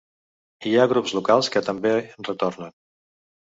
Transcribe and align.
Hi 0.69 0.73
ha 0.83 0.87
grups 0.93 1.13
locals 1.19 1.51
que 1.57 1.65
també 1.69 1.95
retornen. 2.03 2.77